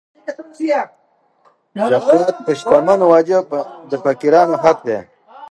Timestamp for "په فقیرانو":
3.89-4.55